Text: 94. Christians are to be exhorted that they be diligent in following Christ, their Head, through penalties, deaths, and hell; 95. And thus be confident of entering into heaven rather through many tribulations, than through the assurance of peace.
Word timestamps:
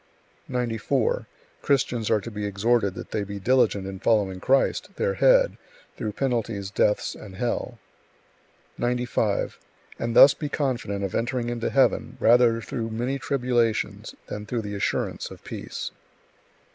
94. 0.47 1.27
Christians 1.61 2.09
are 2.09 2.19
to 2.21 2.31
be 2.31 2.43
exhorted 2.43 2.95
that 2.95 3.11
they 3.11 3.23
be 3.23 3.37
diligent 3.39 3.85
in 3.85 3.99
following 3.99 4.39
Christ, 4.39 4.89
their 4.95 5.13
Head, 5.13 5.59
through 5.95 6.13
penalties, 6.13 6.71
deaths, 6.71 7.13
and 7.13 7.35
hell; 7.35 7.77
95. 8.79 9.59
And 9.99 10.15
thus 10.15 10.33
be 10.33 10.49
confident 10.49 11.03
of 11.03 11.13
entering 11.13 11.49
into 11.51 11.69
heaven 11.69 12.17
rather 12.19 12.61
through 12.61 12.89
many 12.89 13.19
tribulations, 13.19 14.15
than 14.25 14.47
through 14.47 14.63
the 14.63 14.73
assurance 14.73 15.29
of 15.29 15.43
peace. 15.43 15.91